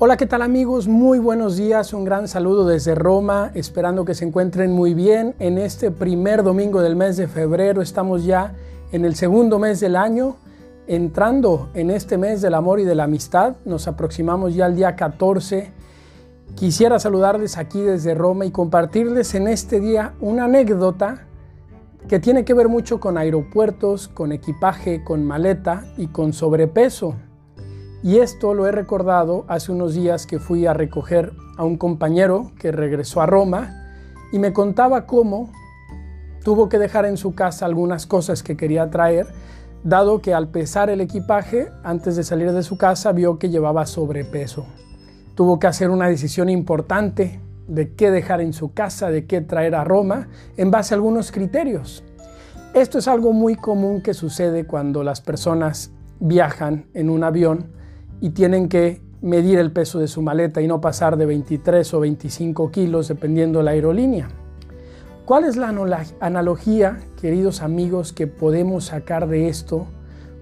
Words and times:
Hola, 0.00 0.16
¿qué 0.16 0.26
tal 0.26 0.42
amigos? 0.42 0.86
Muy 0.86 1.18
buenos 1.18 1.56
días, 1.56 1.92
un 1.92 2.04
gran 2.04 2.28
saludo 2.28 2.64
desde 2.64 2.94
Roma, 2.94 3.50
esperando 3.54 4.04
que 4.04 4.14
se 4.14 4.24
encuentren 4.24 4.70
muy 4.70 4.94
bien. 4.94 5.34
En 5.40 5.58
este 5.58 5.90
primer 5.90 6.44
domingo 6.44 6.82
del 6.82 6.94
mes 6.94 7.16
de 7.16 7.26
febrero 7.26 7.82
estamos 7.82 8.24
ya 8.24 8.54
en 8.92 9.04
el 9.04 9.16
segundo 9.16 9.58
mes 9.58 9.80
del 9.80 9.96
año, 9.96 10.36
entrando 10.86 11.70
en 11.74 11.90
este 11.90 12.16
mes 12.16 12.40
del 12.40 12.54
amor 12.54 12.78
y 12.78 12.84
de 12.84 12.94
la 12.94 13.04
amistad. 13.04 13.56
Nos 13.64 13.88
aproximamos 13.88 14.54
ya 14.54 14.66
al 14.66 14.76
día 14.76 14.94
14. 14.94 15.72
Quisiera 16.54 17.00
saludarles 17.00 17.58
aquí 17.58 17.80
desde 17.80 18.14
Roma 18.14 18.46
y 18.46 18.52
compartirles 18.52 19.34
en 19.34 19.48
este 19.48 19.80
día 19.80 20.14
una 20.20 20.44
anécdota 20.44 21.26
que 22.06 22.20
tiene 22.20 22.44
que 22.44 22.54
ver 22.54 22.68
mucho 22.68 23.00
con 23.00 23.18
aeropuertos, 23.18 24.06
con 24.06 24.30
equipaje, 24.30 25.02
con 25.02 25.26
maleta 25.26 25.86
y 25.96 26.06
con 26.06 26.32
sobrepeso. 26.32 27.16
Y 28.02 28.18
esto 28.18 28.54
lo 28.54 28.66
he 28.66 28.72
recordado 28.72 29.44
hace 29.48 29.72
unos 29.72 29.94
días 29.94 30.26
que 30.26 30.38
fui 30.38 30.66
a 30.66 30.72
recoger 30.72 31.32
a 31.56 31.64
un 31.64 31.76
compañero 31.76 32.52
que 32.60 32.70
regresó 32.70 33.20
a 33.20 33.26
Roma 33.26 33.74
y 34.30 34.38
me 34.38 34.52
contaba 34.52 35.04
cómo 35.04 35.50
tuvo 36.44 36.68
que 36.68 36.78
dejar 36.78 37.06
en 37.06 37.16
su 37.16 37.34
casa 37.34 37.66
algunas 37.66 38.06
cosas 38.06 38.44
que 38.44 38.56
quería 38.56 38.88
traer, 38.90 39.26
dado 39.82 40.22
que 40.22 40.32
al 40.32 40.48
pesar 40.48 40.90
el 40.90 41.00
equipaje, 41.00 41.72
antes 41.82 42.14
de 42.14 42.22
salir 42.22 42.52
de 42.52 42.62
su 42.62 42.78
casa, 42.78 43.10
vio 43.10 43.38
que 43.38 43.50
llevaba 43.50 43.84
sobrepeso. 43.84 44.64
Tuvo 45.34 45.58
que 45.58 45.66
hacer 45.66 45.90
una 45.90 46.08
decisión 46.08 46.48
importante 46.48 47.40
de 47.66 47.94
qué 47.94 48.12
dejar 48.12 48.40
en 48.40 48.52
su 48.52 48.72
casa, 48.72 49.10
de 49.10 49.26
qué 49.26 49.40
traer 49.40 49.74
a 49.74 49.82
Roma, 49.82 50.28
en 50.56 50.70
base 50.70 50.94
a 50.94 50.96
algunos 50.96 51.32
criterios. 51.32 52.04
Esto 52.74 52.98
es 52.98 53.08
algo 53.08 53.32
muy 53.32 53.56
común 53.56 54.02
que 54.02 54.14
sucede 54.14 54.66
cuando 54.66 55.02
las 55.02 55.20
personas 55.20 55.90
viajan 56.20 56.86
en 56.94 57.10
un 57.10 57.24
avión 57.24 57.77
y 58.20 58.30
tienen 58.30 58.68
que 58.68 59.00
medir 59.20 59.58
el 59.58 59.72
peso 59.72 59.98
de 59.98 60.08
su 60.08 60.22
maleta 60.22 60.60
y 60.60 60.68
no 60.68 60.80
pasar 60.80 61.16
de 61.16 61.26
23 61.26 61.92
o 61.94 62.00
25 62.00 62.70
kilos 62.70 63.08
dependiendo 63.08 63.62
la 63.62 63.72
aerolínea. 63.72 64.28
¿Cuál 65.24 65.44
es 65.44 65.56
la 65.56 65.68
analogía, 66.20 67.00
queridos 67.20 67.60
amigos, 67.60 68.12
que 68.12 68.26
podemos 68.26 68.86
sacar 68.86 69.28
de 69.28 69.48
esto 69.48 69.86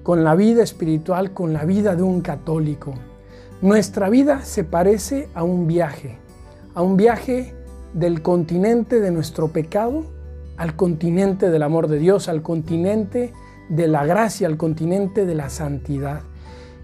con 0.03 0.23
la 0.23 0.35
vida 0.37 0.63
espiritual, 0.63 1.33
con 1.33 1.53
la 1.53 1.65
vida 1.65 1.97
de 1.97 2.03
un 2.03 2.21
católico? 2.21 2.95
Nuestra 3.63 4.09
vida 4.11 4.43
se 4.43 4.63
parece 4.63 5.29
a 5.35 5.43
un 5.43 5.67
viaje, 5.67 6.19
a 6.75 6.83
un 6.83 6.97
viaje 6.97 7.55
del 7.95 8.23
continente 8.23 9.01
de 9.01 9.11
nuestro 9.11 9.49
pecado 9.49 10.05
al 10.57 10.75
continente 10.77 11.51
del 11.51 11.63
amor 11.63 11.89
de 11.89 11.99
Dios, 11.99 12.29
al 12.29 12.43
continente 12.43 13.33
de 13.69 13.89
la 13.89 14.05
gracia, 14.05 14.47
al 14.47 14.57
continente 14.57 15.27
de 15.27 15.35
la 15.35 15.51
santidad. 15.51 16.23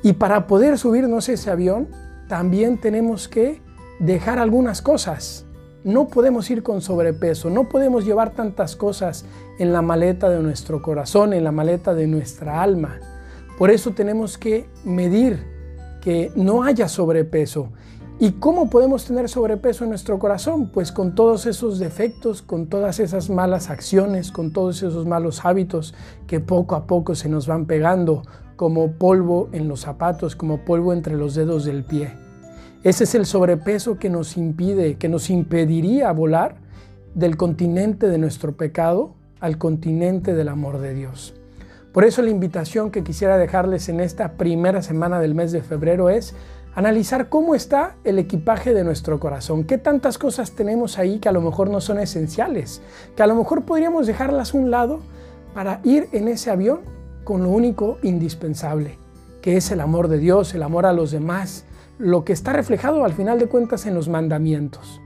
Y 0.02 0.14
para 0.14 0.46
poder 0.46 0.78
subirnos 0.78 1.28
ese 1.28 1.50
avión, 1.50 1.88
también 2.28 2.78
tenemos 2.78 3.28
que 3.28 3.60
dejar 4.00 4.38
algunas 4.38 4.82
cosas. 4.82 5.46
No 5.84 6.08
podemos 6.08 6.50
ir 6.50 6.62
con 6.62 6.80
sobrepeso, 6.80 7.50
no 7.50 7.68
podemos 7.68 8.04
llevar 8.04 8.30
tantas 8.30 8.76
cosas 8.76 9.24
en 9.58 9.72
la 9.72 9.82
maleta 9.82 10.28
de 10.28 10.40
nuestro 10.40 10.82
corazón, 10.82 11.32
en 11.32 11.44
la 11.44 11.52
maleta 11.52 11.94
de 11.94 12.06
nuestra 12.06 12.62
alma. 12.62 13.00
Por 13.58 13.70
eso 13.70 13.90
tenemos 13.92 14.38
que 14.38 14.68
medir 14.84 15.44
que 16.00 16.32
no 16.34 16.64
haya 16.64 16.88
sobrepeso. 16.88 17.70
¿Y 18.22 18.34
cómo 18.34 18.70
podemos 18.70 19.04
tener 19.04 19.28
sobrepeso 19.28 19.82
en 19.82 19.90
nuestro 19.90 20.20
corazón? 20.20 20.68
Pues 20.68 20.92
con 20.92 21.16
todos 21.16 21.44
esos 21.44 21.80
defectos, 21.80 22.40
con 22.40 22.68
todas 22.68 23.00
esas 23.00 23.30
malas 23.30 23.68
acciones, 23.68 24.30
con 24.30 24.52
todos 24.52 24.80
esos 24.84 25.06
malos 25.06 25.44
hábitos 25.44 25.92
que 26.28 26.38
poco 26.38 26.76
a 26.76 26.86
poco 26.86 27.16
se 27.16 27.28
nos 27.28 27.48
van 27.48 27.66
pegando, 27.66 28.22
como 28.54 28.92
polvo 28.92 29.48
en 29.50 29.66
los 29.66 29.80
zapatos, 29.80 30.36
como 30.36 30.58
polvo 30.58 30.92
entre 30.92 31.16
los 31.16 31.34
dedos 31.34 31.64
del 31.64 31.82
pie. 31.82 32.12
Ese 32.84 33.02
es 33.02 33.16
el 33.16 33.26
sobrepeso 33.26 33.98
que 33.98 34.08
nos 34.08 34.36
impide, 34.36 34.98
que 34.98 35.08
nos 35.08 35.28
impediría 35.28 36.12
volar 36.12 36.58
del 37.16 37.36
continente 37.36 38.06
de 38.06 38.18
nuestro 38.18 38.56
pecado 38.56 39.16
al 39.40 39.58
continente 39.58 40.32
del 40.32 40.46
amor 40.46 40.78
de 40.78 40.94
Dios. 40.94 41.34
Por 41.92 42.04
eso 42.04 42.22
la 42.22 42.30
invitación 42.30 42.92
que 42.92 43.02
quisiera 43.02 43.36
dejarles 43.36 43.88
en 43.88 43.98
esta 43.98 44.34
primera 44.34 44.80
semana 44.80 45.18
del 45.18 45.34
mes 45.34 45.50
de 45.50 45.60
febrero 45.60 46.08
es 46.08 46.34
analizar 46.74 47.28
cómo 47.28 47.54
está 47.54 47.96
el 48.04 48.18
equipaje 48.18 48.72
de 48.72 48.84
nuestro 48.84 49.20
corazón, 49.20 49.64
qué 49.64 49.78
tantas 49.78 50.18
cosas 50.18 50.52
tenemos 50.52 50.98
ahí 50.98 51.18
que 51.18 51.28
a 51.28 51.32
lo 51.32 51.40
mejor 51.40 51.70
no 51.70 51.80
son 51.80 51.98
esenciales, 51.98 52.80
que 53.16 53.22
a 53.22 53.26
lo 53.26 53.34
mejor 53.34 53.64
podríamos 53.64 54.06
dejarlas 54.06 54.54
a 54.54 54.58
un 54.58 54.70
lado 54.70 55.00
para 55.54 55.80
ir 55.84 56.08
en 56.12 56.28
ese 56.28 56.50
avión 56.50 56.80
con 57.24 57.42
lo 57.42 57.50
único 57.50 57.98
indispensable, 58.02 58.96
que 59.42 59.56
es 59.56 59.70
el 59.70 59.80
amor 59.80 60.08
de 60.08 60.18
Dios, 60.18 60.54
el 60.54 60.62
amor 60.62 60.86
a 60.86 60.92
los 60.92 61.10
demás, 61.10 61.64
lo 61.98 62.24
que 62.24 62.32
está 62.32 62.52
reflejado 62.52 63.04
al 63.04 63.12
final 63.12 63.38
de 63.38 63.46
cuentas 63.46 63.86
en 63.86 63.94
los 63.94 64.08
mandamientos. 64.08 65.00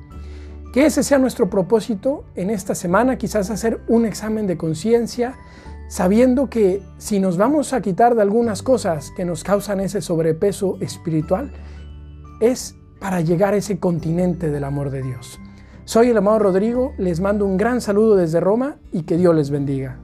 Que 0.72 0.87
ese 0.87 1.03
sea 1.03 1.19
nuestro 1.19 1.50
propósito 1.50 2.25
en 2.34 2.50
esta 2.50 2.75
semana, 2.75 3.16
quizás 3.16 3.50
hacer 3.50 3.81
un 3.88 4.04
examen 4.04 4.47
de 4.47 4.56
conciencia, 4.56 5.34
sabiendo 5.89 6.49
que 6.49 6.83
si 6.99 7.21
nos 7.21 7.37
vamos 7.37 7.73
a 7.73 7.81
quitar 7.81 8.15
de 8.15 8.23
algunas 8.23 8.63
cosas 8.63 9.13
que 9.17 9.25
nos 9.25 9.45
causan 9.45 9.81
ese 9.81 10.01
sobrepeso 10.01 10.79
espiritual, 10.81 11.53
es 12.41 12.77
para 13.01 13.21
llegar 13.21 13.55
a 13.55 13.59
ese 13.59 13.79
continente 13.79 14.51
del 14.51 14.65
amor 14.65 14.91
de 14.91 15.03
Dios. 15.03 15.39
Soy 15.85 16.09
el 16.09 16.17
amado 16.17 16.41
Rodrigo, 16.41 16.93
les 16.99 17.21
mando 17.21 17.47
un 17.47 17.57
gran 17.57 17.81
saludo 17.81 18.17
desde 18.17 18.41
Roma 18.41 18.77
y 18.93 19.03
que 19.03 19.17
Dios 19.17 19.35
les 19.35 19.51
bendiga. 19.51 20.01